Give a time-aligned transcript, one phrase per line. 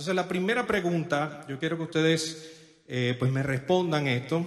[0.00, 2.52] Entonces la primera pregunta, yo quiero que ustedes
[2.88, 4.46] eh, pues me respondan esto.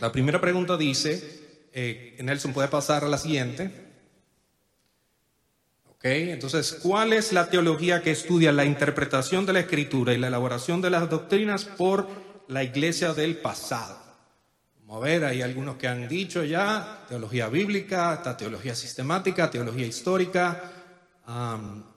[0.00, 3.70] La primera pregunta dice, eh, Nelson puede pasar a la siguiente.
[5.90, 10.26] Ok, entonces, ¿cuál es la teología que estudia la interpretación de la escritura y la
[10.26, 12.08] elaboración de las doctrinas por
[12.48, 13.96] la iglesia del pasado?
[14.80, 20.72] Vamos a ver, hay algunos que han dicho ya, teología bíblica, teología sistemática, teología histórica.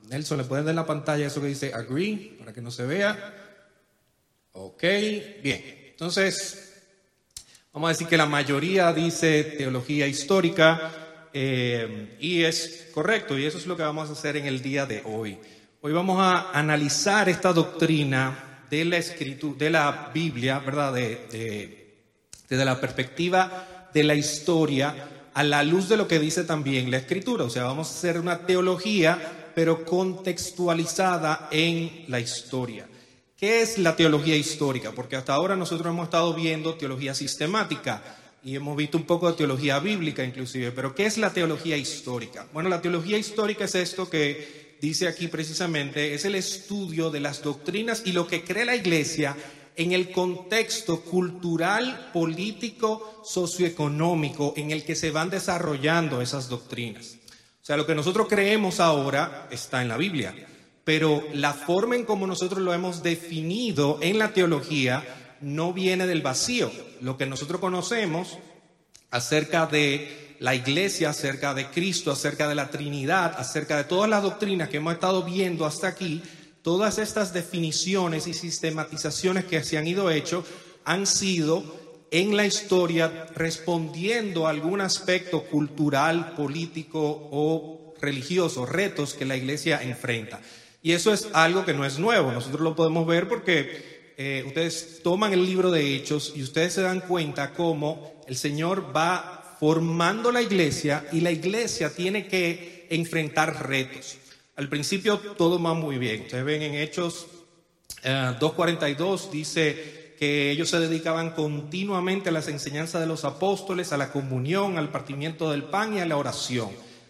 [0.10, 3.34] Nelson, ¿le pueden dar la pantalla eso que dice agree para que no se vea?
[4.54, 4.83] Ok,
[5.43, 5.92] bien.
[5.92, 6.83] Entonces,
[7.74, 13.57] vamos a decir que la mayoría dice teología histórica eh, y es correcto y eso
[13.57, 15.38] es lo que vamos a hacer en el día de hoy.
[15.82, 20.94] Hoy vamos a analizar esta doctrina de la escritura, de la Biblia, ¿verdad?
[20.94, 21.88] De,
[22.50, 24.96] desde la perspectiva de la historia
[25.33, 27.44] a la luz de lo que dice también la escritura.
[27.44, 32.88] O sea, vamos a hacer una teología, pero contextualizada en la historia.
[33.36, 34.91] ¿Qué es la teología histórica?
[34.91, 38.03] Porque hasta ahora nosotros hemos estado viendo teología sistemática
[38.44, 42.45] y hemos visto un poco de teología bíblica inclusive, pero ¿qué es la teología histórica?
[42.53, 47.41] Bueno, la teología histórica es esto que dice aquí precisamente, es el estudio de las
[47.41, 49.35] doctrinas y lo que cree la iglesia
[49.75, 57.17] en el contexto cultural, político, socioeconómico en el que se van desarrollando esas doctrinas.
[57.67, 60.33] Sea, lo que nosotros creemos ahora está en la Biblia
[60.87, 65.03] pero la forma en como nosotros lo hemos definido en la teología
[65.41, 66.71] no viene del vacío.
[67.01, 68.39] Lo que nosotros conocemos
[69.11, 74.23] acerca de la iglesia, acerca de Cristo, acerca de la Trinidad, acerca de todas las
[74.23, 76.23] doctrinas que hemos estado viendo hasta aquí,
[76.61, 80.45] todas estas definiciones y sistematizaciones que se han ido hecho
[80.85, 81.65] han sido
[82.11, 89.81] en la historia respondiendo a algún aspecto cultural, político o religioso, retos que la iglesia
[89.81, 90.39] enfrenta.
[90.81, 95.02] Y eso es algo que no es nuevo, nosotros lo podemos ver porque eh, ustedes
[95.03, 100.31] toman el libro de Hechos y ustedes se dan cuenta cómo el Señor va formando
[100.31, 104.18] la iglesia y la iglesia tiene que enfrentar retos.
[104.56, 106.22] Al principio todo va muy bien.
[106.22, 107.28] Ustedes ven en Hechos
[108.03, 113.97] 2.42 eh, dice que ellos se dedicaban continuamente a las enseñanzas de los apóstoles, a
[113.97, 116.69] la comunión, al partimiento del pan y a la oración.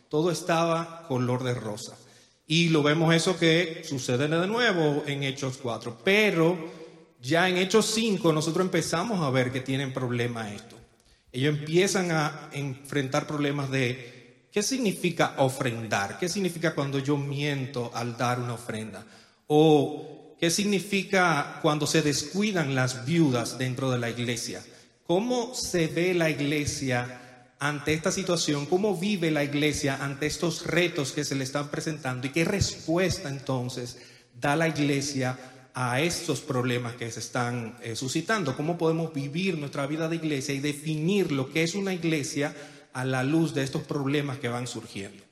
[0.10, 1.98] Todo estaba color de rosa.
[2.46, 5.98] Y lo vemos eso que sucede de nuevo en Hechos 4.
[6.04, 6.58] Pero
[7.22, 10.78] ya en Hechos 5 nosotros empezamos a ver que tienen problemas esto.
[11.32, 18.18] Ellos empiezan a enfrentar problemas de qué significa ofrendar, qué significa cuando yo miento al
[18.18, 19.06] dar una ofrenda,
[19.48, 24.64] o qué significa cuando se descuidan las viudas dentro de la iglesia.
[25.06, 27.22] ¿Cómo se ve la iglesia
[27.60, 32.28] ante esta situación, cómo vive la iglesia ante estos retos que se le están presentando
[32.28, 33.98] y qué respuesta entonces
[34.40, 35.40] da la iglesia
[35.74, 40.54] a estos problemas que se están eh, suscitando, cómo podemos vivir nuestra vida de iglesia
[40.54, 42.56] y definir lo que es una iglesia
[42.94, 45.27] a la luz de estos problemas que van surgiendo.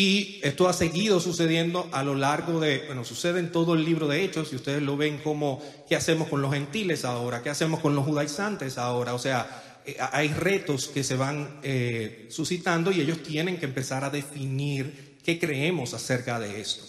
[0.00, 4.06] Y esto ha seguido sucediendo a lo largo de, bueno, sucede en todo el libro
[4.06, 7.42] de Hechos, y ustedes lo ven como, ¿qué hacemos con los gentiles ahora?
[7.42, 9.12] ¿Qué hacemos con los judaizantes ahora?
[9.14, 14.04] O sea, eh, hay retos que se van eh, suscitando y ellos tienen que empezar
[14.04, 16.84] a definir qué creemos acerca de esto.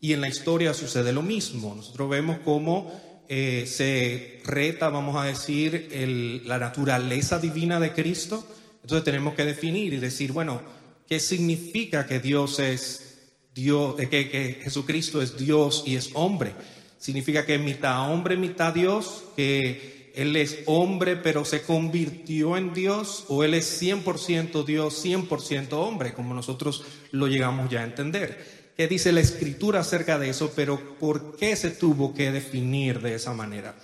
[0.00, 1.76] Y en la historia sucede lo mismo.
[1.76, 8.44] Nosotros vemos cómo eh, se reta, vamos a decir, la naturaleza divina de Cristo.
[8.82, 10.81] Entonces tenemos que definir y decir, bueno,
[11.12, 13.18] ¿qué significa que Dios es
[13.54, 16.54] Dios, que, que Jesucristo es Dios y es hombre?
[16.96, 22.72] Significa que es mitad hombre, mitad Dios, que él es hombre pero se convirtió en
[22.72, 28.72] Dios o Él es 100% Dios, 100% hombre, como nosotros lo llegamos ya a entender.
[28.74, 30.54] ¿Qué dice la escritura acerca de eso?
[30.56, 33.76] Pero ¿por qué se tuvo que definir de esa manera?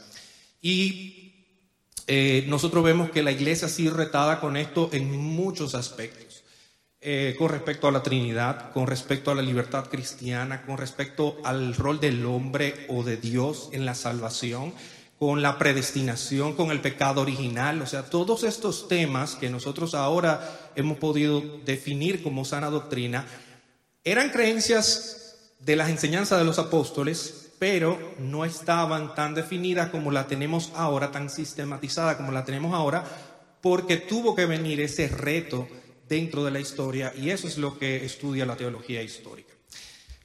[0.63, 1.35] Y
[2.07, 6.28] eh, nosotros vemos que la iglesia ha sido retada con esto en muchos aspectos.
[7.01, 11.77] Eh, con respecto a la Trinidad, con respecto a la libertad cristiana, con respecto al
[11.77, 14.73] rol del hombre o de Dios en la salvación
[15.19, 20.71] con la predestinación, con el pecado original, o sea, todos estos temas que nosotros ahora
[20.77, 23.27] hemos podido definir como sana doctrina,
[24.05, 30.29] eran creencias de las enseñanzas de los apóstoles, pero no estaban tan definidas como la
[30.29, 33.05] tenemos ahora, tan sistematizada como la tenemos ahora,
[33.61, 35.67] porque tuvo que venir ese reto
[36.09, 39.55] dentro de la historia y eso es lo que estudia la teología histórica.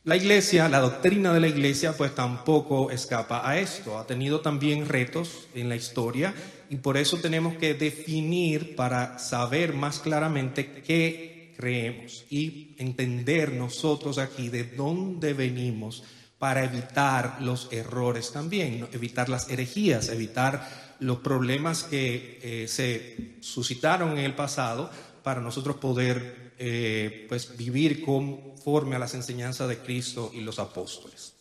[0.06, 3.97] La iglesia, la doctrina de la iglesia, pues tampoco escapa a esto.
[3.97, 6.33] Ha tenido también retos en la historia
[6.69, 14.18] y por eso tenemos que definir para saber más claramente qué creemos y entender nosotros
[14.18, 16.03] aquí de dónde venimos
[16.38, 24.18] para evitar los errores también, evitar las herejías, evitar los problemas que eh, se suscitaron
[24.18, 24.89] en el pasado
[25.23, 31.33] para nosotros poder eh, pues vivir conforme a las enseñanzas de Cristo y los apóstoles.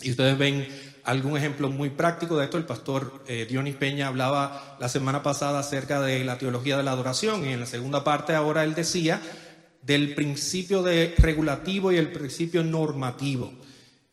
[0.00, 0.68] Y ustedes ven
[1.04, 2.56] algún ejemplo muy práctico de esto.
[2.56, 6.92] El pastor eh, Dionis Peña hablaba la semana pasada acerca de la teología de la
[6.92, 9.20] adoración y en la segunda parte ahora él decía
[9.82, 10.84] del principio
[11.16, 13.52] regulativo y el principio normativo.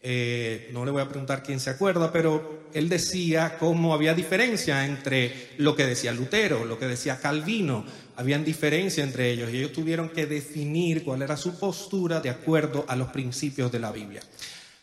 [0.07, 4.85] Eh, no le voy a preguntar quién se acuerda, pero él decía cómo había diferencia
[4.85, 7.83] entre lo que decía Lutero, lo que decía Calvino,
[8.15, 12.85] habían diferencia entre ellos y ellos tuvieron que definir cuál era su postura de acuerdo
[12.87, 14.21] a los principios de la Biblia.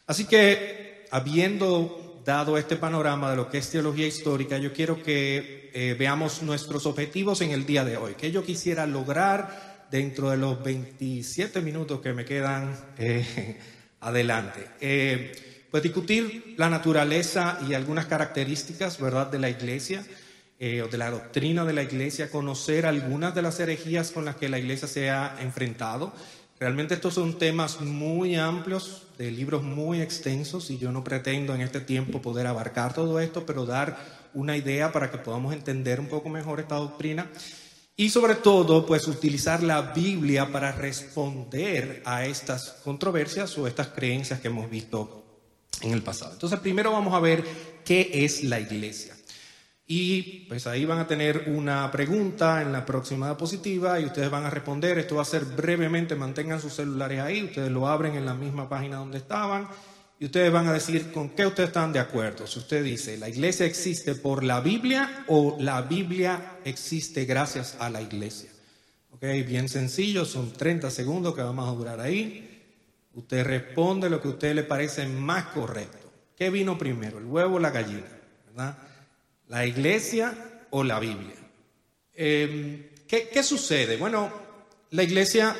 [0.08, 5.70] Así que, habiendo dado este panorama de lo que es teología histórica, yo quiero que
[5.72, 10.36] eh, veamos nuestros objetivos en el día de hoy, que yo quisiera lograr dentro de
[10.36, 13.56] los 27 minutos que me quedan eh,
[14.02, 14.68] adelante.
[14.80, 20.04] Eh, pues discutir la naturaleza y algunas características, ¿verdad?, de la iglesia
[20.58, 24.36] eh, o de la doctrina de la iglesia, conocer algunas de las herejías con las
[24.36, 26.12] que la iglesia se ha enfrentado.
[26.60, 31.62] Realmente estos son temas muy amplios, de libros muy extensos, y yo no pretendo en
[31.62, 33.98] este tiempo poder abarcar todo esto, pero dar
[34.34, 37.28] una idea para que podamos entender un poco mejor esta doctrina.
[37.96, 44.40] Y sobre todo, pues utilizar la Biblia para responder a estas controversias o estas creencias
[44.40, 45.22] que hemos visto
[45.82, 46.32] en el pasado.
[46.32, 47.44] Entonces, primero vamos a ver
[47.84, 49.14] qué es la iglesia.
[49.86, 54.46] Y pues ahí van a tener una pregunta en la próxima diapositiva y ustedes van
[54.46, 54.98] a responder.
[54.98, 58.68] Esto va a ser brevemente, mantengan sus celulares ahí, ustedes lo abren en la misma
[58.70, 59.68] página donde estaban
[60.22, 62.46] y ustedes van a decir con qué ustedes están de acuerdo.
[62.46, 67.90] Si usted dice, la iglesia existe por la Biblia o la Biblia existe gracias a
[67.90, 68.48] la iglesia.
[69.10, 72.62] Ok, bien sencillo, son 30 segundos que vamos a durar ahí.
[73.14, 76.12] Usted responde lo que a usted le parece más correcto.
[76.36, 78.06] ¿Qué vino primero, el huevo o la gallina?
[78.46, 78.78] ¿Verdad?
[79.48, 81.34] ¿La iglesia o la Biblia?
[82.14, 83.96] Em, ¿qué, ¿Qué sucede?
[83.96, 84.32] Bueno,
[84.90, 85.56] la iglesia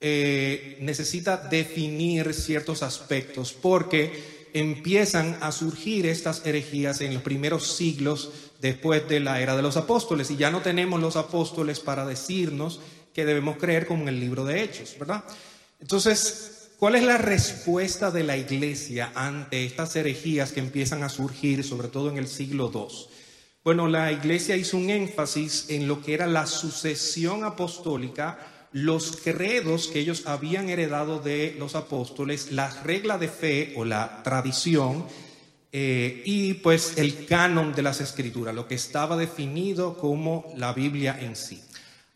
[0.00, 8.30] eh, necesita definir ciertos aspectos porque empiezan a surgir estas herejías en los primeros siglos
[8.60, 12.80] después de la era de los apóstoles y ya no tenemos los apóstoles para decirnos
[13.12, 15.24] que debemos creer como en el libro de Hechos, ¿verdad?
[15.80, 21.64] Entonces, ¿cuál es la respuesta de la iglesia ante estas herejías que empiezan a surgir,
[21.64, 23.08] sobre todo en el siglo II?
[23.64, 28.38] Bueno, la iglesia hizo un énfasis en lo que era la sucesión apostólica
[28.72, 34.22] los credos que ellos habían heredado de los apóstoles, las reglas de fe o la
[34.22, 35.06] tradición
[35.72, 41.18] eh, y pues el canon de las escrituras, lo que estaba definido como la Biblia
[41.20, 41.62] en sí.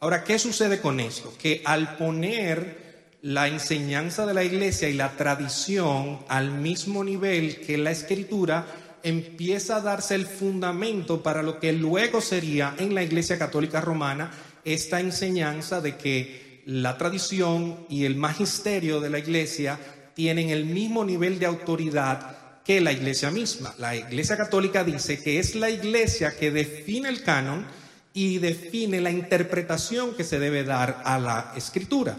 [0.01, 1.33] Ahora, ¿qué sucede con esto?
[1.41, 2.83] Que al poner
[3.23, 8.67] la enseñanza de la iglesia y la tradición al mismo nivel que la escritura,
[9.03, 14.31] empieza a darse el fundamento para lo que luego sería en la iglesia católica romana
[14.65, 19.79] esta enseñanza de que la tradición y el magisterio de la iglesia
[20.15, 23.75] tienen el mismo nivel de autoridad que la iglesia misma.
[23.79, 27.67] La iglesia católica dice que es la iglesia que define el canon
[28.15, 32.17] y define la interpretación que se debe dar a la escritura.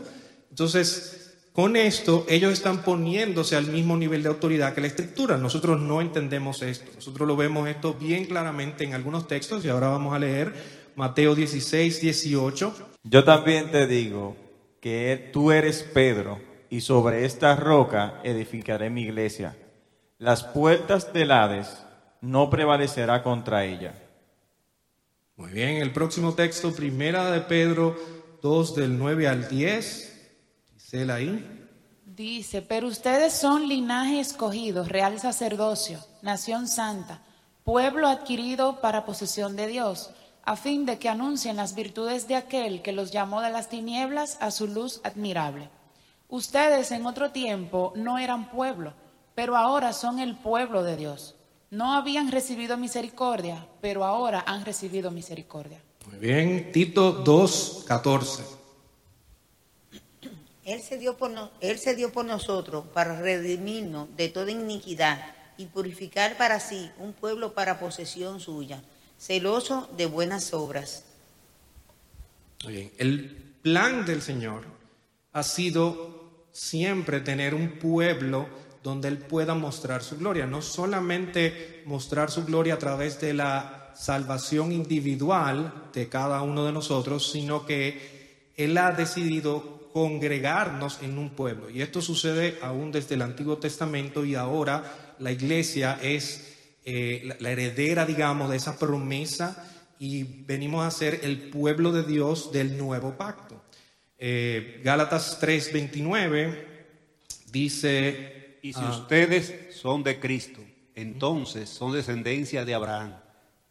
[0.49, 1.23] Entonces,
[1.53, 5.37] con esto, ellos están poniéndose al mismo nivel de autoridad que la escritura.
[5.37, 6.91] Nosotros no entendemos esto.
[6.95, 11.33] Nosotros lo vemos esto bien claramente en algunos textos y ahora vamos a leer Mateo
[11.35, 12.75] 16, 18.
[13.03, 14.35] Yo también te digo
[14.79, 19.57] que tú eres Pedro y sobre esta roca edificaré mi iglesia.
[20.19, 21.83] Las puertas del Hades
[22.21, 23.95] no prevalecerá contra ella.
[25.35, 27.95] Muy bien, el próximo texto, primera de Pedro
[28.41, 30.31] 2 del 9 al 10.
[30.73, 31.67] Dice ahí.
[32.05, 37.23] Dice, pero ustedes son linaje escogido, real sacerdocio, nación santa,
[37.63, 40.11] pueblo adquirido para posesión de Dios
[40.45, 44.37] a fin de que anuncien las virtudes de aquel que los llamó de las tinieblas
[44.41, 45.69] a su luz admirable.
[46.27, 48.93] Ustedes en otro tiempo no eran pueblo,
[49.35, 51.35] pero ahora son el pueblo de Dios.
[51.71, 55.81] No habían recibido misericordia, pero ahora han recibido misericordia.
[56.07, 58.41] Muy bien, Tito 2.14.
[60.65, 65.25] Él se, dio por él se dio por nosotros para redimirnos de toda iniquidad
[65.57, 68.81] y purificar para sí un pueblo para posesión suya
[69.25, 71.05] celoso de buenas obras.
[72.67, 74.65] el plan del Señor
[75.31, 78.47] ha sido siempre tener un pueblo
[78.83, 83.93] donde Él pueda mostrar su gloria, no solamente mostrar su gloria a través de la
[83.95, 91.29] salvación individual de cada uno de nosotros, sino que Él ha decidido congregarnos en un
[91.29, 91.69] pueblo.
[91.69, 96.52] Y esto sucede aún desde el Antiguo Testamento y ahora la iglesia es
[96.85, 102.03] eh, la, la heredera, digamos, de esa promesa y venimos a ser el pueblo de
[102.03, 103.61] Dios del nuevo pacto.
[104.17, 106.65] Eh, Gálatas 3:29
[107.51, 110.61] dice, Y si ah, ustedes son de Cristo,
[110.95, 113.15] entonces son descendencia de Abraham,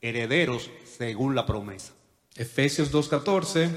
[0.01, 1.93] herederos según la promesa.
[2.35, 3.71] Efesios 2:14,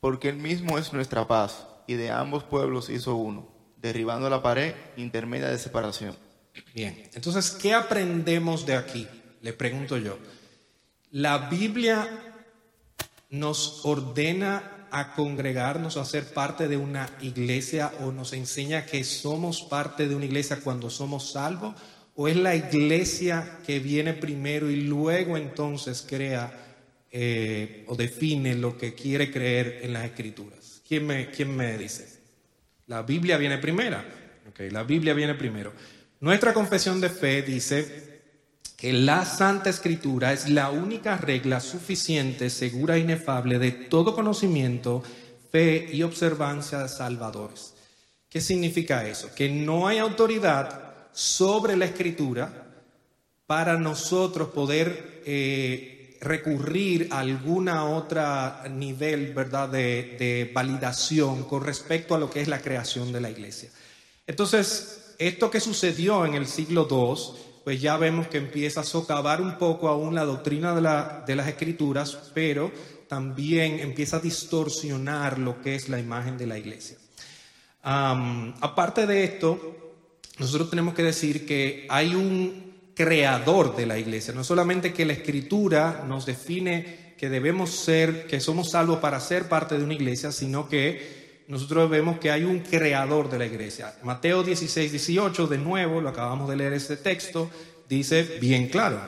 [0.00, 4.74] Porque Él mismo es nuestra paz, y de ambos pueblos hizo uno, derribando la pared
[4.96, 6.16] intermedia de separación.
[6.74, 9.06] Bien, entonces, ¿qué aprendemos de aquí?
[9.42, 10.18] Le pregunto yo.
[11.10, 12.08] La Biblia
[13.30, 19.62] nos ordena a congregarnos, a ser parte de una iglesia o nos enseña que somos
[19.62, 21.74] parte de una iglesia cuando somos salvos
[22.14, 26.50] o es la iglesia que viene primero y luego entonces crea
[27.10, 30.82] eh, o define lo que quiere creer en las escrituras.
[30.88, 32.15] ¿Quién me, quién me dice?
[32.86, 34.04] La Biblia viene primera.
[34.48, 35.72] Ok, la Biblia viene primero.
[36.20, 38.20] Nuestra confesión de fe dice
[38.76, 45.02] que la Santa Escritura es la única regla suficiente, segura e inefable de todo conocimiento,
[45.50, 47.74] fe y observancia de salvadores.
[48.28, 49.34] ¿Qué significa eso?
[49.34, 52.66] Que no hay autoridad sobre la Escritura
[53.46, 62.14] para nosotros poder eh, recurrir a alguna otra nivel, ¿verdad?, de, de validación con respecto
[62.14, 63.70] a lo que es la creación de la iglesia.
[64.26, 69.40] Entonces, esto que sucedió en el siglo II, pues ya vemos que empieza a socavar
[69.40, 72.70] un poco aún la doctrina de, la- de las escrituras, pero
[73.08, 76.96] también empieza a distorsionar lo que es la imagen de la iglesia.
[77.82, 79.94] Aparte de esto,
[80.38, 85.12] nosotros tenemos que decir que hay un creador de la iglesia, no solamente que la
[85.12, 90.32] escritura nos define que debemos ser, que somos salvos para ser parte de una iglesia,
[90.32, 93.94] sino que nosotros vemos que hay un creador de la iglesia.
[94.02, 97.50] Mateo 16, 18, de nuevo, lo acabamos de leer este texto,
[97.86, 98.98] dice bien claro.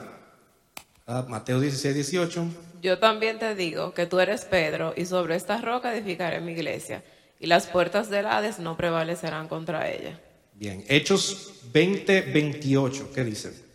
[1.07, 2.45] Ah, Mateo 16, 18.
[2.83, 7.03] Yo también te digo que tú eres Pedro, y sobre esta roca edificaré mi iglesia,
[7.39, 10.19] y las puertas del Hades no prevalecerán contra ella.
[10.53, 13.68] Bien, Hechos 20, 28, ¿qué dice?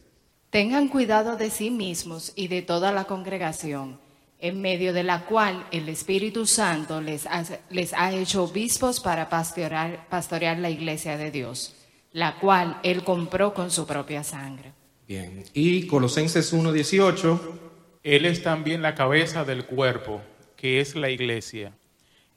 [0.54, 3.98] Tengan cuidado de sí mismos y de toda la congregación,
[4.38, 9.28] en medio de la cual el Espíritu Santo les ha, les ha hecho obispos para
[9.28, 11.74] pastorear, pastorear la iglesia de Dios,
[12.12, 14.70] la cual Él compró con su propia sangre.
[15.08, 17.60] Bien, y Colosenses 1, 18.
[18.04, 20.22] Él es también la cabeza del cuerpo,
[20.54, 21.72] que es la iglesia.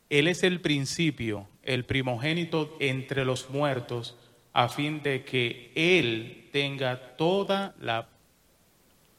[0.10, 4.16] Él es el principio, el primogénito entre los muertos,
[4.58, 8.10] a fin de que Él tenga toda la,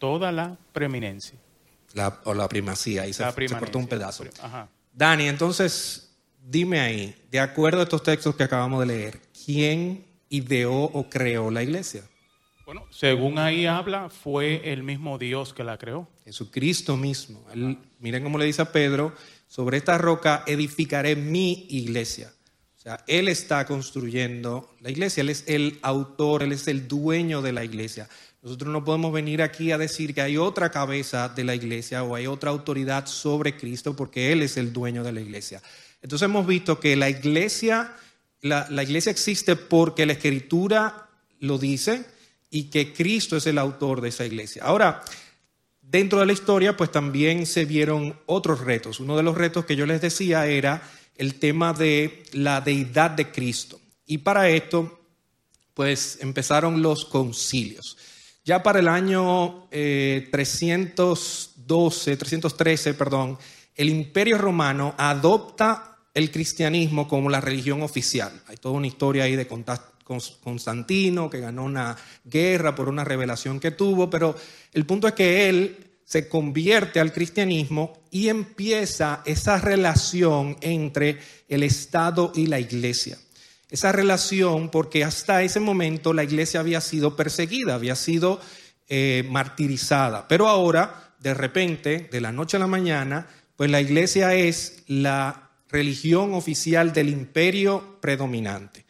[0.01, 1.39] toda la preeminencia.
[1.95, 4.25] La, o la primacía, ahí se, La se cortó un pedazo.
[4.43, 4.69] Ajá.
[4.93, 6.11] Dani, entonces,
[6.45, 11.53] dime ahí, de acuerdo a estos textos que acabamos de leer, ¿quién ideó o creó
[11.53, 12.03] la iglesia?
[12.67, 16.09] Bueno, según ahí habla, fue el mismo Dios que la creó.
[16.25, 17.47] Jesucristo mismo.
[17.55, 19.15] Él- miren cómo le dice a Pedro,
[19.47, 22.33] sobre esta roca edificaré mi iglesia.
[23.07, 27.65] Él está construyendo la iglesia, Él es el autor, Él es el dueño de la
[27.65, 28.09] iglesia.
[28.43, 32.15] Nosotros no podemos venir aquí a decir que hay otra cabeza de la iglesia o
[32.15, 35.63] hay otra autoridad sobre Cristo porque Él es el dueño de la iglesia.
[36.03, 37.95] Entonces hemos visto que la iglesia,
[38.43, 41.09] la iglesia existe porque la escritura
[41.41, 42.05] lo dice
[42.51, 44.63] y que Cristo es el autor de esa iglesia.
[44.65, 45.03] Ahora,
[45.91, 49.01] Dentro de la historia, pues también se vieron otros retos.
[49.01, 50.83] Uno de los retos que yo les decía era
[51.19, 53.79] el tema de la deidad de Cristo.
[54.07, 55.01] Y para esto,
[55.75, 57.99] pues empezaron los concilios.
[58.45, 63.37] Ya para el año eh, 312, 313, perdón,
[63.75, 68.43] el Imperio Romano adopta el cristianismo como la religión oficial.
[68.47, 73.73] Hay toda una historia ahí de Constantino, que ganó una guerra por una revelación que
[73.73, 74.35] tuvo, pero
[74.73, 81.63] el punto es que él se convierte al cristianismo y empieza esa relación entre el
[81.63, 83.19] Estado y la iglesia.
[83.69, 88.41] Esa relación porque hasta ese momento la iglesia había sido perseguida, había sido
[88.89, 94.35] eh, martirizada, pero ahora, de repente, de la noche a la mañana, pues la iglesia
[94.35, 98.87] es la religión oficial del imperio predominante.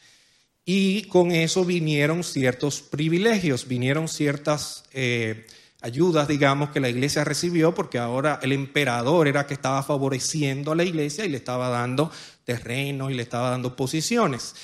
[0.64, 5.46] Y con eso vinieron ciertos privilegios, vinieron ciertas eh,
[5.80, 10.76] ayudas, digamos, que la iglesia recibió, porque ahora el emperador era que estaba favoreciendo a
[10.76, 12.10] la iglesia y le estaba dando
[12.44, 14.54] terrenos y le estaba dando posiciones.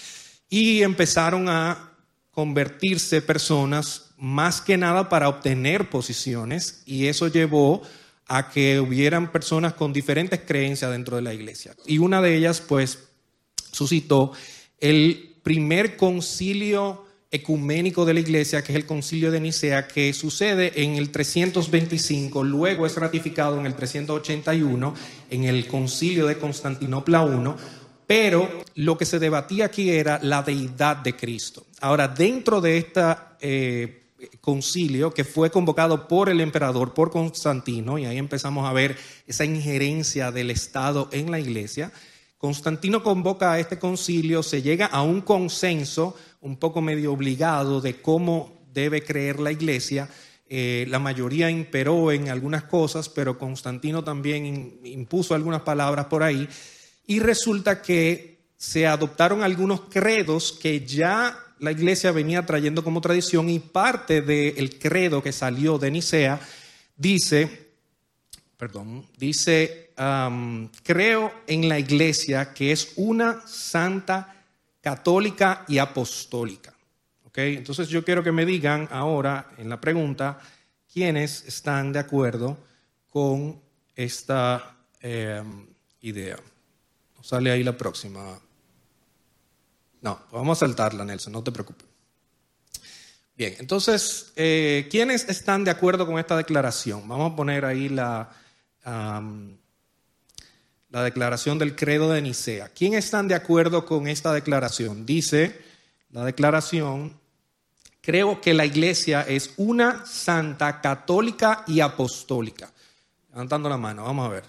[0.48, 1.92] Y empezaron a
[2.30, 7.82] convertirse personas más que nada para obtener posiciones y eso llevó
[8.26, 11.76] a que hubieran personas con diferentes creencias dentro de la iglesia.
[11.86, 12.98] Y una de ellas, pues,
[13.70, 14.32] suscitó
[14.80, 17.03] el primer concilio
[17.34, 22.44] ecuménico de la iglesia, que es el concilio de Nicea, que sucede en el 325,
[22.44, 24.94] luego es ratificado en el 381,
[25.30, 27.50] en el concilio de Constantinopla I,
[28.06, 31.66] pero lo que se debatía aquí era la deidad de Cristo.
[31.80, 33.02] Ahora, dentro de este
[34.40, 39.44] concilio que fue convocado por el emperador, por Constantino, y ahí empezamos a ver esa
[39.44, 41.90] injerencia del Estado en la iglesia,
[42.44, 48.02] Constantino convoca a este concilio, se llega a un consenso un poco medio obligado de
[48.02, 50.10] cómo debe creer la iglesia.
[50.46, 56.46] Eh, la mayoría imperó en algunas cosas, pero Constantino también impuso algunas palabras por ahí.
[57.06, 63.48] Y resulta que se adoptaron algunos credos que ya la iglesia venía trayendo como tradición
[63.48, 66.40] y parte del credo que salió de Nicea
[66.94, 67.63] dice,
[68.64, 69.92] perdón, dice,
[70.82, 74.42] creo en la iglesia que es una santa,
[74.80, 76.72] católica y apostólica.
[77.26, 77.56] ¿Okay?
[77.56, 80.40] Entonces yo quiero que me digan ahora en la pregunta
[80.90, 82.56] quiénes están de acuerdo
[83.10, 83.60] con
[83.94, 85.66] esta em,
[86.00, 86.38] idea.
[87.20, 88.40] Sale ahí la próxima.
[90.00, 91.86] No, vamos a saltarla, Nelson, no te preocupes.
[93.36, 97.06] Bien, entonces, eh, ¿quiénes están de acuerdo con esta declaración?
[97.08, 98.30] Vamos a poner ahí la,
[98.84, 99.42] la
[101.02, 102.68] declaración del credo de Nicea.
[102.68, 105.06] ¿Quién están de acuerdo con esta declaración?
[105.06, 105.60] Dice
[106.10, 107.18] la declaración,
[108.00, 112.72] creo que la iglesia es una santa, católica y apostólica.
[113.30, 114.44] Levantando la mano, vamos a ver.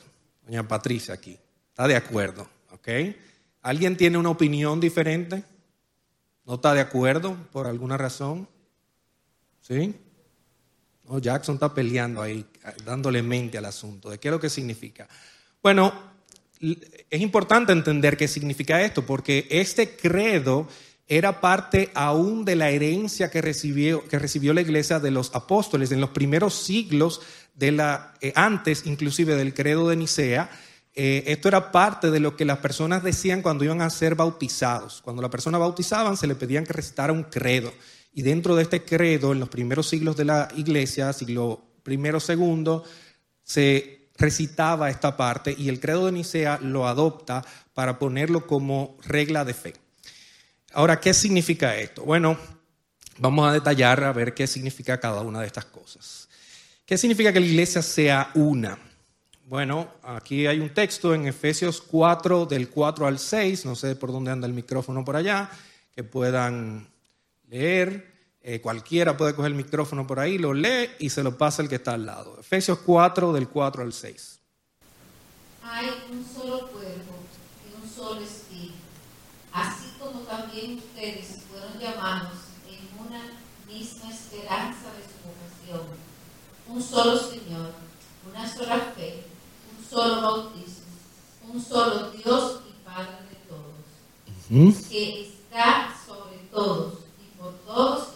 [0.46, 1.40] Doña Patricia aquí,
[1.70, 2.88] está de acuerdo, ¿ok?
[3.64, 5.44] ¿Alguien tiene una opinión diferente?
[6.46, 8.48] ¿No está de acuerdo por alguna razón?
[9.62, 9.96] ¿Sí?
[11.06, 12.46] No, Jackson está peleando ahí,
[12.84, 14.10] dándole mente al asunto.
[14.10, 15.08] ¿De qué es lo que significa?
[15.62, 15.94] Bueno,
[16.60, 20.68] es importante entender qué significa esto, porque este credo
[21.08, 25.92] era parte aún de la herencia que recibió, que recibió la iglesia de los apóstoles
[25.92, 27.22] en los primeros siglos
[27.54, 30.50] de la, eh, antes inclusive del credo de Nicea.
[30.96, 35.02] Eh, esto era parte de lo que las personas decían cuando iban a ser bautizados.
[35.02, 37.72] Cuando la persona bautizaban se le pedían que recitara un credo.
[38.14, 42.84] Y dentro de este credo, en los primeros siglos de la iglesia, siglo primero, segundo,
[43.44, 47.46] se recitaba esta parte y el credo de Nicea lo adopta
[47.76, 49.74] para ponerlo como regla de fe.
[50.74, 52.04] Ahora, ¿qué significa esto?
[52.04, 52.38] Bueno,
[53.20, 56.28] vamos a detallar a ver qué significa cada una de estas cosas.
[56.88, 58.80] ¿Qué significa que la iglesia sea una?
[59.46, 64.12] Bueno, aquí hay un texto en Efesios 4, del 4 al 6, no sé por
[64.12, 65.52] dónde anda el micrófono por allá,
[65.94, 66.88] que puedan
[67.48, 68.15] leer.
[68.48, 71.68] Eh, cualquiera puede coger el micrófono por ahí, lo lee y se lo pasa el
[71.68, 72.38] que está al lado.
[72.40, 74.40] Efesios 4, del 4 al 6.
[75.64, 77.16] Hay un solo cuerpo
[77.66, 78.76] y un solo espíritu,
[79.52, 82.38] así como también ustedes fueron llamados
[82.70, 83.24] en una
[83.66, 85.98] misma esperanza de su vocación.
[86.68, 87.72] Un solo Señor,
[88.30, 89.24] una sola fe,
[89.76, 90.86] un solo bautismo,
[91.52, 98.15] un solo Dios y Padre de todos, que está sobre todos y por todos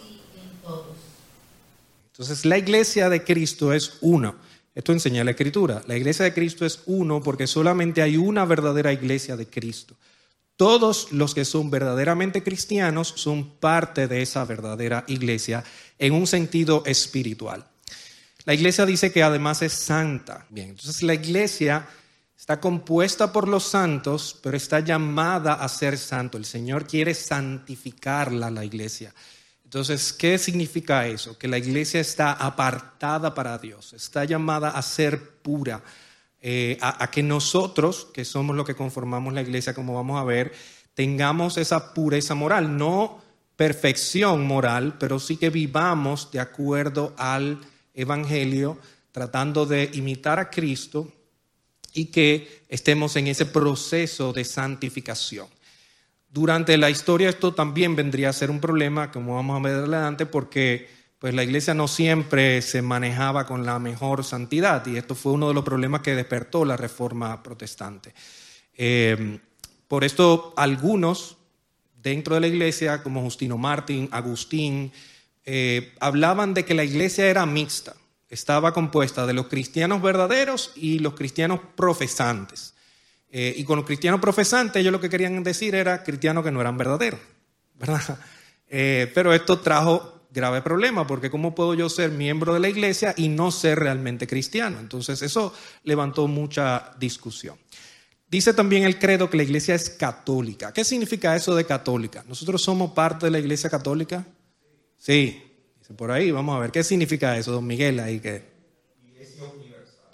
[2.20, 4.34] entonces, la iglesia de Cristo es uno.
[4.74, 5.82] Esto enseña la Escritura.
[5.86, 9.96] La iglesia de Cristo es uno porque solamente hay una verdadera iglesia de Cristo.
[10.56, 15.64] Todos los que son verdaderamente cristianos son parte de esa verdadera iglesia
[15.98, 17.66] en un sentido espiritual.
[18.44, 20.44] La iglesia dice que además es santa.
[20.50, 21.88] Bien, entonces la iglesia
[22.36, 26.36] está compuesta por los santos, pero está llamada a ser santo.
[26.36, 29.14] El Señor quiere santificarla, la iglesia.
[29.70, 31.38] Entonces, ¿qué significa eso?
[31.38, 35.80] Que la iglesia está apartada para Dios, está llamada a ser pura,
[36.40, 40.52] eh, a, que nosotros, que somos los que conformamos la iglesia, como vamos a ver,
[40.94, 43.22] tengamos esa pureza moral, no
[43.54, 47.60] perfección moral, pero sí que vivamos de acuerdo al
[47.94, 48.76] Evangelio,
[49.12, 51.12] tratando de imitar a Cristo
[51.94, 55.46] y que estemos en ese proceso de santificación.
[56.32, 60.26] Durante la historia esto también vendría a ser un problema, como vamos a ver adelante,
[60.26, 60.88] porque
[61.18, 65.48] pues la iglesia no siempre se manejaba con la mejor santidad y esto fue uno
[65.48, 68.14] de los problemas que despertó la reforma protestante.
[68.76, 69.40] Eh,
[69.88, 71.36] por esto algunos
[72.00, 74.92] dentro de la iglesia, como Justino Martín, Agustín,
[75.44, 77.96] eh, hablaban de que la iglesia era mixta,
[78.28, 82.74] estaba compuesta de los cristianos verdaderos y los cristianos profesantes.
[83.30, 86.60] Eh, y con los cristianos profesantes, ellos lo que querían decir era cristianos que no
[86.60, 87.20] eran verdaderos,
[87.74, 88.18] ¿verdad?
[88.72, 93.14] Eh, pero esto trajo grave problema, porque ¿cómo puedo yo ser miembro de la iglesia
[93.16, 94.78] y no ser realmente cristiano?
[94.78, 97.56] Entonces eso levantó mucha discusión.
[98.28, 100.72] Dice también el credo que la iglesia es católica.
[100.72, 102.24] ¿Qué significa eso de católica?
[102.28, 104.24] ¿Nosotros somos parte de la iglesia católica?
[104.96, 105.42] Sí,
[105.80, 107.98] dice por ahí, vamos a ver, ¿qué significa eso, don Miguel?
[107.98, 108.49] Ahí que...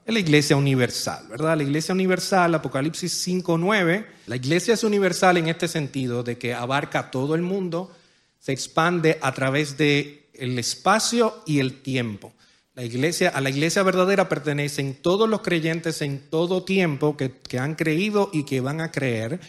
[0.06, 1.56] Es la iglesia universal, ¿verdad?
[1.56, 7.10] La iglesia universal, Apocalipsis 5.9, la iglesia es universal en este sentido de que abarca
[7.10, 7.90] todo el mundo,
[8.38, 12.32] se expande a través de el espacio y el tiempo.
[12.76, 17.74] La iglesia, a la iglesia verdadera pertenecen todos los creyentes en todo tiempo que han
[17.74, 19.40] creído y que van a creer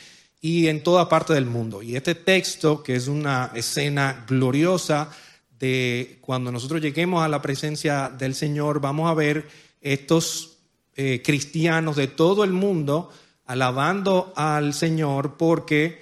[0.41, 1.83] y en toda parte del mundo.
[1.83, 5.11] Y este texto, que es una escena gloriosa
[5.59, 10.57] de cuando nosotros lleguemos a la presencia del Señor, vamos a ver estos
[10.95, 13.11] eh, cristianos de todo el mundo
[13.45, 16.01] alabando al Señor porque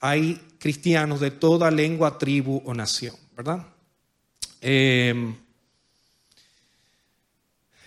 [0.00, 3.66] hay cristianos de toda lengua, tribu o nación, ¿verdad?
[4.60, 5.34] Eh,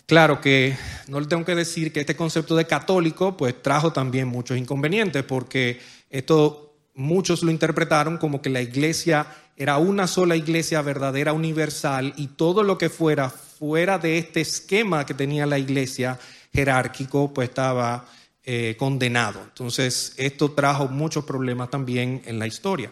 [0.06, 4.28] Claro que no le tengo que decir que este concepto de católico pues trajo también
[4.28, 5.80] muchos inconvenientes porque
[6.12, 9.26] esto muchos lo interpretaron como que la iglesia
[9.58, 15.06] era una sola iglesia verdadera universal y todo lo que fuera fuera de este esquema
[15.06, 16.20] que tenía la iglesia
[16.54, 18.06] jerárquico pues estaba
[18.44, 19.42] eh, condenado.
[19.44, 22.92] Entonces esto trajo muchos problemas también en la historia.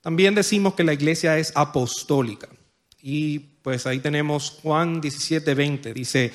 [0.00, 2.48] También decimos que la iglesia es apostólica
[3.00, 6.32] y pues ahí tenemos Juan 17, 20, dice,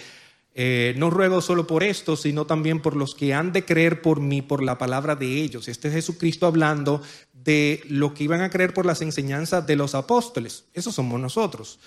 [0.54, 4.20] eh, no ruego solo por esto, sino también por los que han de creer por
[4.22, 5.68] mí, por la palabra de ellos.
[5.68, 9.96] Este es Jesucristo hablando de lo que iban a creer por las enseñanzas de los
[9.96, 10.66] apóstoles.
[10.74, 11.80] Esos somos nosotros.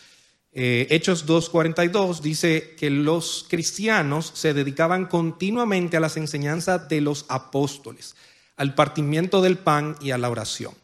[0.53, 7.25] Eh, Hechos 2.42 dice que los cristianos se dedicaban continuamente a las enseñanzas de los
[7.29, 8.17] apóstoles,
[8.57, 10.75] al partimiento del pan y a la oración.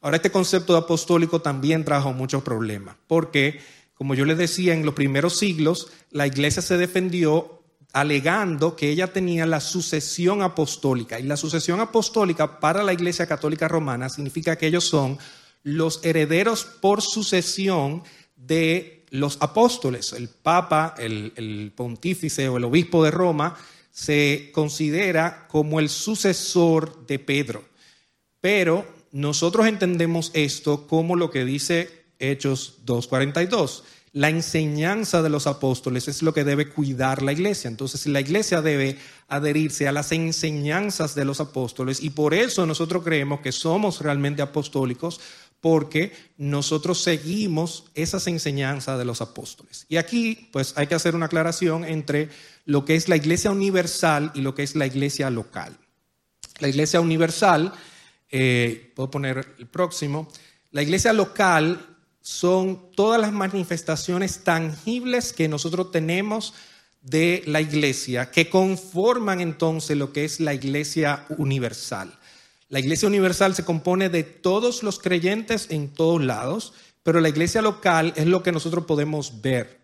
[0.00, 3.60] Ahora, este concepto apostólico también trajo muchos problemas, porque
[4.02, 9.12] como yo les decía, en los primeros siglos la iglesia se defendió alegando que ella
[9.12, 11.20] tenía la sucesión apostólica.
[11.20, 15.18] Y la sucesión apostólica para la iglesia católica romana significa que ellos son
[15.62, 18.02] los herederos por sucesión
[18.34, 20.14] de los apóstoles.
[20.14, 23.56] El papa, el, pontífice o el obispo de Roma
[23.90, 27.62] se considera como el sucesor de Pedro.
[28.40, 33.82] Pero nosotros entendemos esto como lo que dice Hechos 2.42.
[34.14, 37.68] La enseñanza de los apóstoles es lo que debe cuidar la iglesia.
[37.68, 38.98] Entonces la iglesia debe
[39.28, 44.40] adherirse a las enseñanzas de los apóstoles y por eso nosotros creemos que somos realmente
[44.40, 45.20] apostólicos
[45.62, 49.86] porque nosotros seguimos esas enseñanzas de los apóstoles.
[49.88, 52.28] Y aquí pues hay que hacer una aclaración entre
[52.64, 55.78] lo que es la iglesia universal y lo que es la iglesia local.
[56.58, 57.72] La iglesia universal,
[58.30, 60.28] eh, puedo poner el próximo,
[60.72, 66.54] la iglesia local son todas las manifestaciones tangibles que nosotros tenemos
[67.02, 72.18] de la iglesia, que conforman entonces lo que es la iglesia universal.
[72.72, 77.60] La iglesia universal se compone de todos los creyentes en todos lados, pero la iglesia
[77.60, 79.82] local es lo que nosotros podemos ver.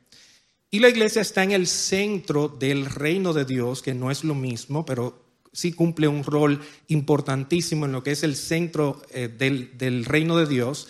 [0.70, 4.34] Y la iglesia está en el centro del reino de Dios, que no es lo
[4.34, 5.22] mismo, pero
[5.52, 10.38] sí cumple un rol importantísimo en lo que es el centro eh, del, del reino
[10.38, 10.88] de Dios.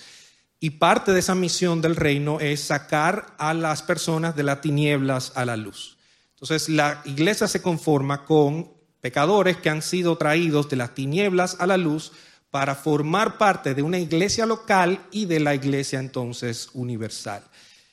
[0.60, 5.32] Y parte de esa misión del reino es sacar a las personas de las tinieblas
[5.34, 5.98] a la luz.
[6.34, 11.66] Entonces la iglesia se conforma con pecadores que han sido traídos de las tinieblas a
[11.66, 12.12] la luz
[12.50, 17.42] para formar parte de una iglesia local y de la iglesia entonces universal.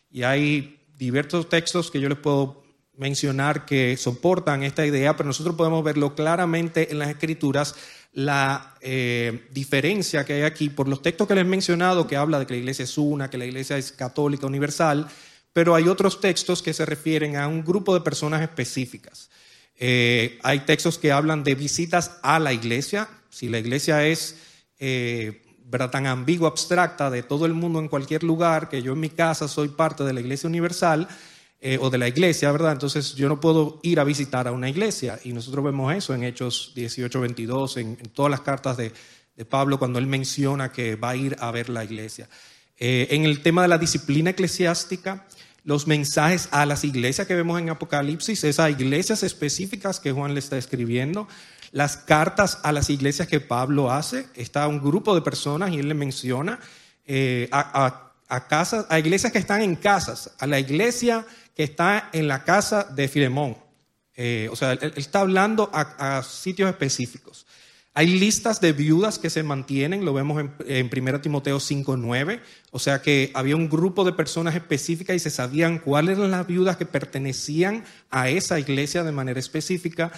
[0.10, 2.64] Y hay diversos textos que yo les puedo
[2.98, 7.76] mencionar que soportan esta idea, pero nosotros podemos verlo claramente en las escrituras
[8.14, 12.40] la eh, diferencia que hay aquí por los textos que les he mencionado, que habla
[12.40, 15.08] de que la iglesia es una, que la iglesia es católica universal,
[15.52, 19.30] pero hay otros textos que se refieren a un grupo de personas específicas.
[19.78, 23.10] Eh, hay textos que hablan de visitas a la iglesia.
[23.30, 24.38] Si la iglesia es
[24.80, 25.42] eh,
[25.92, 29.48] tan ambigua, abstracta, de todo el mundo en cualquier lugar, que yo en mi casa
[29.48, 31.08] soy parte de la iglesia universal,
[31.68, 32.74] eh, o de la iglesia, ¿verdad?
[32.74, 35.20] Entonces yo no puedo ir a visitar a una iglesia.
[35.24, 38.92] Y nosotros vemos eso en Hechos 18, 22, en, todas las cartas de,
[39.50, 42.30] Pablo, cuando él menciona que va a ir a ver la iglesia.
[42.78, 45.26] Eh, en el tema de la disciplina eclesiástica,
[45.66, 50.40] los mensajes a las iglesias que vemos en Apocalipsis, esas iglesias específicas que Juan le
[50.40, 51.28] está escribiendo,
[51.72, 55.90] las cartas a las iglesias que Pablo hace, está un grupo de personas y él
[55.90, 56.60] le menciona
[57.06, 58.14] eh, a,
[58.48, 61.26] casas, a iglesias que están en casas, a la iglesia
[61.56, 63.58] que está en la casa de Filemón.
[64.16, 67.48] Eh, o sea, él, está hablando a, sitios específicos.
[67.98, 72.78] Hay listas de viudas que se mantienen, lo vemos en, en 1 Timoteo 5.9, o
[72.80, 76.76] sea que había un grupo de personas específicas y se sabían cuáles eran las viudas
[76.76, 80.12] que pertenecían a esa iglesia de manera específica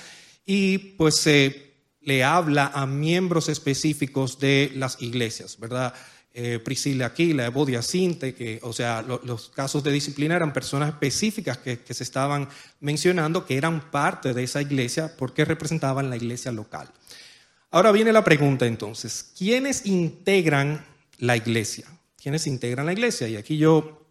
[0.43, 5.93] y pues se le habla a miembros específicos de las iglesias, ¿verdad?
[6.33, 10.89] Eh, Priscila Aquila, Evodia Sinte, que, o sea, lo- los casos de disciplina eran personas
[10.89, 12.47] específicas que, que se estaban
[12.79, 16.89] mencionando que eran parte de esa iglesia porque representaban la iglesia local.
[17.71, 20.85] Ahora viene la pregunta entonces, ¿quiénes integran
[21.17, 21.85] la iglesia?
[22.21, 23.27] ¿Quiénes integran la iglesia?
[23.27, 24.05] Y aquí yo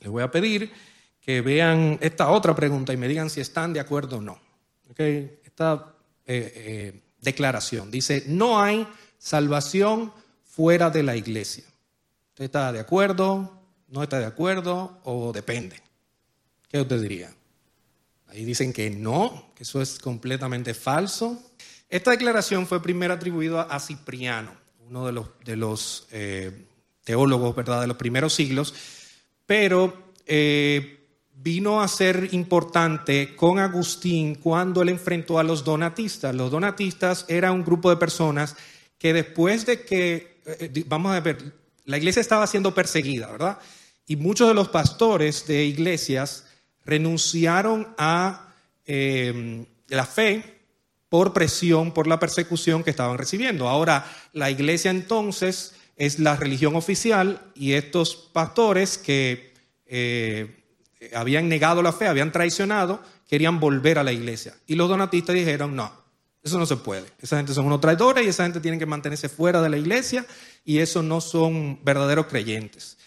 [0.00, 0.72] les voy a pedir
[1.20, 4.40] que vean esta otra pregunta y me digan si están de acuerdo o no.
[4.90, 5.00] ¿Ok?
[5.00, 5.94] Esta
[6.26, 8.86] eh, eh, declaración dice, no hay
[9.18, 10.12] salvación
[10.44, 11.64] fuera de la iglesia.
[12.30, 13.62] ¿Usted está de acuerdo?
[13.88, 15.00] ¿No está de acuerdo?
[15.04, 15.76] ¿O depende?
[16.68, 17.34] ¿Qué usted diría?
[18.28, 21.42] Ahí dicen que no, que eso es completamente falso.
[21.90, 24.52] Esta declaración fue primero atribuida a Cipriano,
[24.88, 26.66] uno de los, eh,
[27.02, 27.80] teólogos ¿verdad?
[27.80, 28.74] de los primeros siglos,
[29.46, 36.34] pero eh, vino a ser importante con Agustín cuando él enfrentó a los donatistas.
[36.34, 38.54] Los donatistas era un grupo de personas
[38.98, 41.54] que después de que, eh, vamos a ver,
[41.86, 43.58] la iglesia estaba siendo perseguida, ¿verdad?
[44.06, 46.44] Y muchos de los pastores de iglesias
[46.84, 48.44] renunciaron a
[48.86, 50.57] la fe
[51.08, 53.68] por presión, por la persecución que estaban recibiendo.
[53.68, 59.54] Ahora, la iglesia entonces es la religión oficial y estos pastores que
[59.86, 60.64] eh,
[61.14, 64.54] habían negado la fe, habían traicionado, querían volver a la iglesia.
[64.66, 65.90] Y los donatistas dijeron, no,
[66.42, 67.06] eso no se puede.
[67.20, 70.26] Esa gente son unos traidores y esa gente tiene que mantenerse fuera de la iglesia
[70.64, 72.97] y eso no son verdaderos creyentes.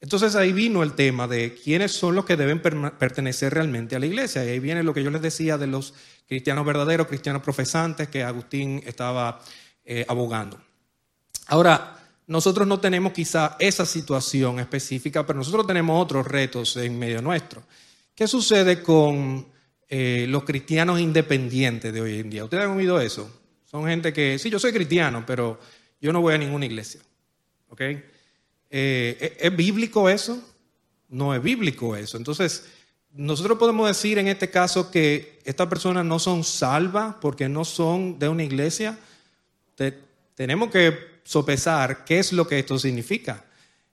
[0.00, 4.06] Entonces ahí vino el tema de quiénes son los que deben pertenecer realmente a la
[4.06, 4.44] iglesia.
[4.44, 5.92] Y ahí viene lo que yo les decía de los
[6.26, 9.40] cristianos verdaderos, cristianos profesantes que Agustín estaba
[9.84, 10.58] eh, abogando.
[11.48, 17.20] Ahora, nosotros no tenemos quizá esa situación específica, pero nosotros tenemos otros retos en medio
[17.20, 17.62] nuestro.
[18.14, 19.46] ¿Qué sucede con
[19.88, 22.44] eh, los cristianos independientes de hoy en día?
[22.44, 23.28] ¿Ustedes han oído eso?
[23.64, 25.58] Son gente que, sí, yo soy cristiano, pero
[26.00, 27.00] yo no voy a ninguna iglesia.
[27.68, 27.82] ¿Ok?
[28.70, 30.40] Eh, ¿es- ¿Es bíblico eso?
[31.08, 32.16] No es bíblico eso.
[32.16, 32.64] Entonces,
[33.12, 38.18] nosotros podemos decir en este caso que estas personas no son salvas porque no son
[38.18, 38.98] de una iglesia.
[39.74, 39.98] Te-
[40.34, 43.44] tenemos que sopesar qué es lo que esto significa.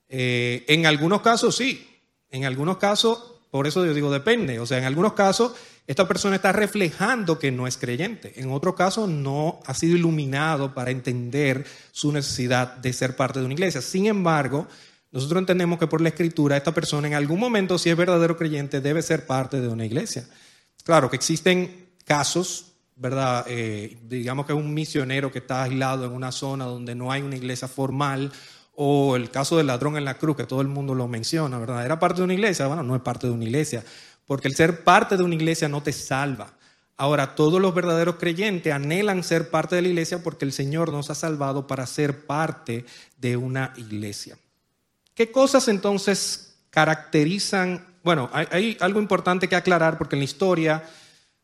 [0.08, 1.86] Eh, en algunos casos sí,
[2.30, 5.52] en algunos casos, por eso yo digo depende, o sea, en algunos casos
[5.86, 10.74] esta persona está reflejando que no es creyente, en otros casos no ha sido iluminado
[10.74, 13.80] para entender su necesidad de ser parte de una iglesia.
[13.80, 14.68] Sin embargo,
[15.10, 18.82] nosotros entendemos que por la escritura esta persona en algún momento, si es verdadero creyente,
[18.82, 20.28] debe ser parte de una iglesia.
[20.84, 23.46] Claro que existen casos, ¿verdad?
[23.48, 27.36] Eh, digamos que un misionero que está aislado en una zona donde no hay una
[27.36, 28.30] iglesia formal,
[28.80, 31.84] o el caso del ladrón en la cruz, que todo el mundo lo menciona, ¿verdad?
[31.84, 32.68] ¿Era parte de una iglesia?
[32.68, 33.82] Bueno, no es parte de una iglesia,
[34.24, 36.52] porque el ser parte de una iglesia no te salva.
[36.96, 41.10] Ahora, todos los verdaderos creyentes anhelan ser parte de la iglesia porque el Señor nos
[41.10, 42.84] ha salvado para ser parte
[43.16, 44.38] de una iglesia.
[45.12, 47.84] ¿Qué cosas entonces caracterizan?
[48.04, 50.84] Bueno, hay, hay algo importante que aclarar porque en la historia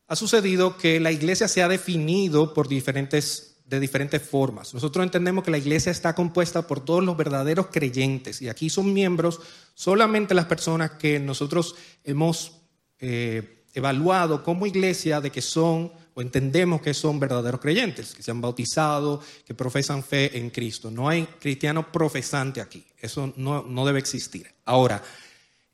[0.07, 4.73] ha sucedido que la iglesia se ha definido por diferentes, de diferentes formas.
[4.73, 8.93] Nosotros entendemos que la iglesia está compuesta por todos los verdaderos creyentes y aquí son
[8.93, 9.41] miembros
[9.73, 12.53] solamente las personas que nosotros hemos
[12.99, 18.31] eh, evaluado como iglesia de que son o entendemos que son verdaderos creyentes, que se
[18.31, 20.89] han bautizado, que profesan fe en Cristo.
[20.89, 24.49] No hay cristiano profesante aquí, eso no, no debe existir.
[24.63, 25.03] Ahora,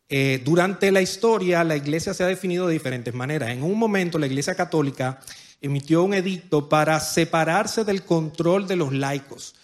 [0.09, 3.51] eh, durante la historia la iglesia se ha definido de diferentes maneras.
[3.51, 5.19] En un momento la iglesia católica
[5.61, 9.55] emitió un edicto para separarse del control de los laicos.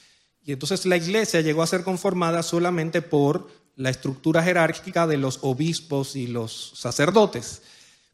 [0.43, 5.39] Y entonces la iglesia llegó a ser conformada solamente por la estructura jerárquica de los
[5.41, 7.61] obispos y los sacerdotes.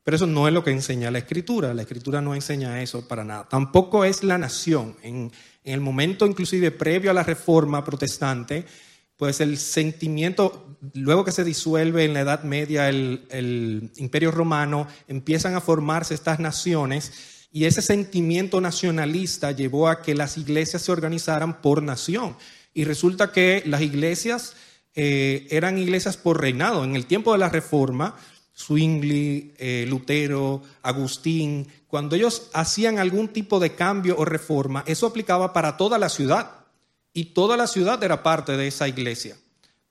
[0.03, 1.73] Pero eso no es lo que enseña la escritura.
[1.73, 3.47] La escritura no enseña eso para nada.
[3.47, 4.95] Tampoco es la nación.
[5.01, 5.31] En,
[5.63, 8.65] el momento inclusive previo a la reforma protestante,
[9.15, 14.87] pues el sentimiento, luego que se disuelve en la Edad Media el, el Imperio Romano,
[15.07, 17.13] empiezan a formarse estas naciones
[17.55, 22.35] y ese sentimiento nacionalista llevó a que las iglesias se organizaran por nación.
[22.73, 24.55] Y resulta que las iglesias
[24.95, 26.83] eh, eran iglesias por reinado.
[26.83, 28.15] En el tiempo de la Reforma,
[28.57, 35.53] Zwingli, eh, Lutero, Agustín, cuando ellos hacían algún tipo de cambio o reforma, eso aplicaba
[35.53, 36.65] para toda la ciudad.
[37.13, 39.37] Y toda la ciudad era parte de esa iglesia,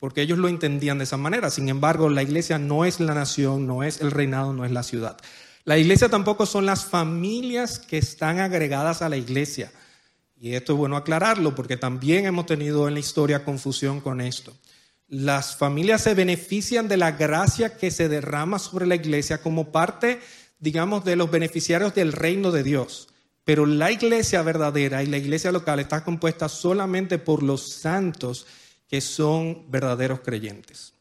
[0.01, 1.49] porque ellos lo entendían de esa manera.
[1.49, 4.83] Sin embargo, la iglesia no es la nación, no es el reinado, no es la
[4.83, 5.17] ciudad.
[5.65, 9.73] La iglesia tampoco son las familias que están agregadas a la iglesia.
[10.41, 14.53] Y esto es bueno aclararlo porque también hemos tenido en la historia confusión con esto.
[15.07, 20.21] Las familias se benefician de la gracia que se derrama sobre la iglesia como parte,
[20.59, 23.09] digamos, de los beneficiarios del reino de Dios.
[23.45, 28.47] Pero la iglesia verdadera y la iglesia local está compuesta solamente por los santos
[28.89, 30.93] que son verdaderos creyentes.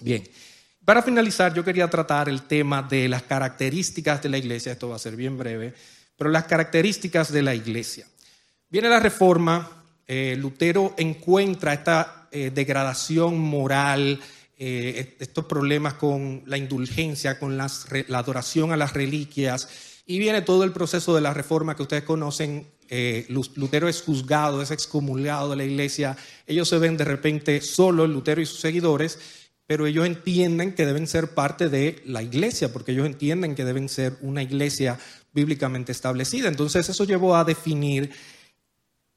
[0.00, 0.24] Bien,
[0.84, 4.96] para finalizar yo quería tratar el tema de las características de la iglesia, esto va
[4.96, 5.74] a ser bien breve,
[6.16, 8.06] pero las características de la iglesia.
[8.68, 14.20] Viene la reforma, eh, Lutero encuentra esta eh, degradación moral,
[14.58, 17.68] eh, estos problemas con la indulgencia, con la
[18.14, 19.68] adoración a las reliquias,
[20.06, 22.66] y viene todo el proceso de la reforma que ustedes conocen.
[23.28, 26.14] Lutero es juzgado, es excomulgado de la iglesia.
[26.46, 29.18] Ellos se ven de repente solo, Lutero y sus seguidores,
[29.72, 33.88] pero ellos entienden que deben ser parte de la iglesia, porque ellos entienden que deben
[33.88, 34.98] ser una iglesia
[35.32, 36.48] bíblicamente establecida.
[36.48, 38.10] Entonces eso llevó a definir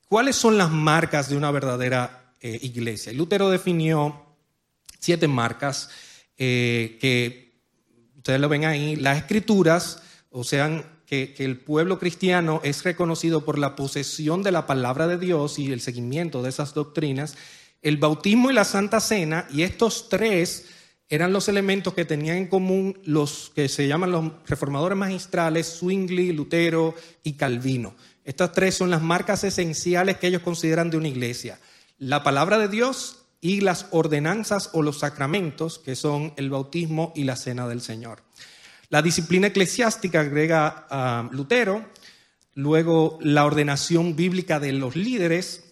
[0.08, 3.12] cuáles son las marcas de una verdadera eh, iglesia.
[3.12, 4.28] Lutero definió
[4.98, 5.90] siete marcas
[6.38, 7.60] eh, que
[8.16, 13.60] ustedes lo ven ahí, las escrituras, o sea, que, el pueblo cristiano es reconocido por
[13.60, 17.36] la posesión de la palabra de Dios y el seguimiento de esas doctrinas,
[17.86, 20.66] el bautismo y la santa cena, y estos tres
[21.08, 26.34] eran los elementos que tenían en común los que se llaman los reformadores magistrales, Zwingli,
[26.34, 27.94] Lutero y Calvino.
[28.24, 31.60] Estas tres son las marcas esenciales que ellos consideran de una iglesia.
[32.00, 37.26] La palabra de Dios y las ordenanzas o los sacramentos, que son el bautismo y
[37.26, 38.24] la cena del Señor.
[38.90, 41.86] La disciplina eclesiástica agrega a Lutero,
[42.56, 45.65] luego la ordenación bíblica de los líderes,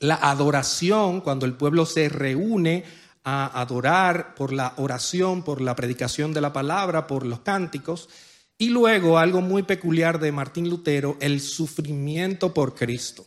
[0.00, 2.84] la adoración, cuando el pueblo se reúne
[3.24, 8.08] a adorar por la oración, por la predicación de la palabra, por los cánticos.
[8.58, 13.26] Y luego algo muy peculiar de Martín Lutero, el sufrimiento por Cristo.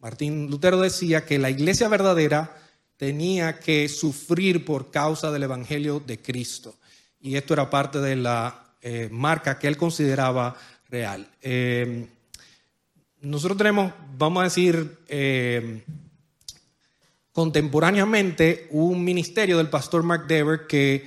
[0.00, 2.56] Martín Lutero decía que la iglesia verdadera
[2.96, 6.74] tenía que sufrir por causa del Evangelio de Cristo.
[7.20, 10.56] Y esto era parte de la eh, marca que él consideraba
[10.88, 11.28] real.
[11.40, 12.06] Eh,
[13.20, 15.82] nosotros tenemos, vamos a decir, eh,
[17.36, 21.06] contemporáneamente un ministerio del pastor Mark Dever que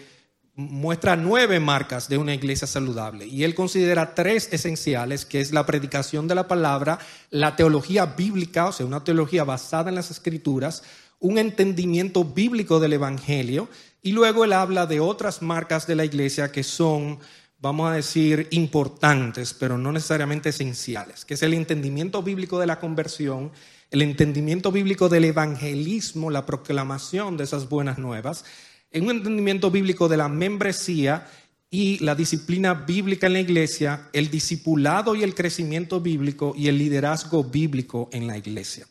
[0.53, 3.25] muestra nueve marcas de una iglesia saludable.
[3.25, 6.99] Y él considera tres esenciales, que es la predicación de la palabra,
[7.31, 10.83] la teología bíblica, o sea, una teología basada en las escrituras,
[11.17, 13.67] un entendimiento bíblico del evangelio
[14.03, 17.17] y luego él habla de otras marcas de la iglesia que son,
[17.57, 22.79] vamos a decir, importantes, pero no necesariamente esenciales, que es el entendimiento bíblico de la
[22.79, 23.51] conversión,
[23.91, 28.45] el entendimiento bíblico del evangelismo, la proclamación de esas buenas nuevas,
[28.91, 31.27] en un entendimiento bíblico de la membresía
[31.71, 36.77] y la disciplina bíblica en la iglesia, el discipulado y el crecimiento bíblico y el
[36.77, 38.87] liderazgo bíblico en la iglesia.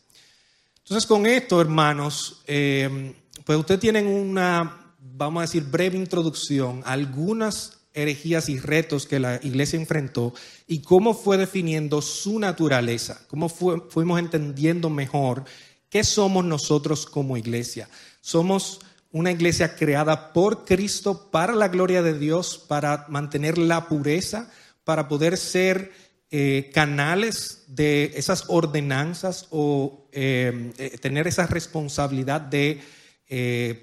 [0.77, 3.13] Entonces, con esto, hermanos, eh,
[3.45, 9.39] pues ustedes tienen una, vamos a decir, breve introducción algunas herejías y retos que la
[9.43, 10.33] iglesia enfrentó
[10.67, 15.45] y cómo fue definiendo su naturaleza, cómo fuimos entendiendo mejor
[15.89, 17.89] qué somos nosotros como iglesia.
[18.21, 18.79] Somos
[19.11, 24.51] una iglesia creada por Cristo para la gloria de Dios, para mantener la pureza,
[24.83, 25.91] para poder ser
[26.31, 32.81] eh, canales de esas ordenanzas o eh, eh, tener esa responsabilidad de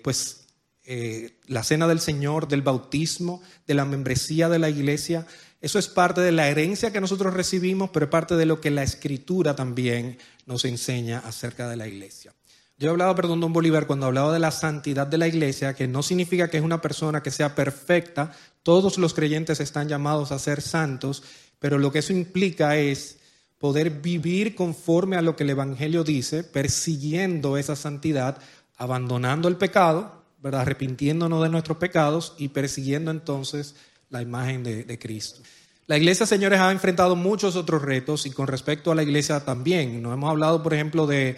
[0.02, 0.45] pues
[0.87, 5.27] eh, la cena del Señor, del bautismo, de la membresía de la iglesia.
[5.61, 8.70] Eso es parte de la herencia que nosotros recibimos, pero es parte de lo que
[8.70, 12.33] la escritura también nos enseña acerca de la iglesia.
[12.79, 15.88] Yo he hablado, perdón, don Bolívar, cuando hablaba de la santidad de la iglesia, que
[15.88, 20.38] no significa que es una persona que sea perfecta, todos los creyentes están llamados a
[20.38, 21.22] ser santos,
[21.59, 23.18] pero lo que eso implica es
[23.59, 28.38] poder vivir conforme a lo que el Evangelio dice, persiguiendo esa santidad,
[28.77, 33.75] abandonando el pecado, arrepintiéndonos de nuestros pecados y persiguiendo entonces
[34.11, 35.40] la imagen de, Cristo.
[35.87, 40.03] La iglesia, señores, ha enfrentado muchos otros retos y con respecto a la iglesia también.
[40.03, 41.37] Nos hemos hablado, por ejemplo, de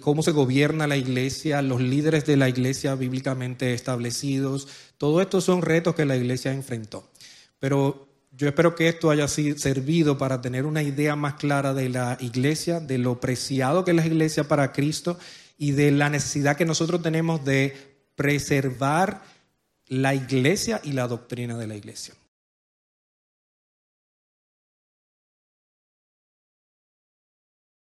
[0.00, 4.68] cómo se gobierna la iglesia, los líderes de la iglesia bíblicamente establecidos.
[4.98, 7.08] Todo esto son retos que la iglesia enfrentó.
[7.58, 12.16] Pero yo espero que esto haya servido para tener una idea más clara de la
[12.20, 15.18] iglesia, de lo preciado que es la iglesia para Cristo
[15.58, 17.89] y de la necesidad que nosotros tenemos de
[18.20, 19.22] preservar
[19.86, 22.12] la iglesia y la doctrina de la iglesia.